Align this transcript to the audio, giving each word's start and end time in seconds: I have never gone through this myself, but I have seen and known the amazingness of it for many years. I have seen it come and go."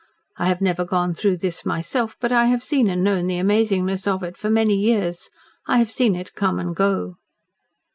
I 0.37 0.47
have 0.47 0.61
never 0.61 0.83
gone 0.83 1.13
through 1.13 1.37
this 1.37 1.63
myself, 1.63 2.17
but 2.19 2.31
I 2.31 2.45
have 2.45 2.63
seen 2.63 2.89
and 2.89 3.03
known 3.03 3.27
the 3.27 3.37
amazingness 3.37 4.07
of 4.07 4.23
it 4.23 4.35
for 4.35 4.49
many 4.49 4.73
years. 4.73 5.29
I 5.67 5.77
have 5.77 5.91
seen 5.91 6.15
it 6.15 6.33
come 6.33 6.57
and 6.57 6.75
go." 6.75 7.17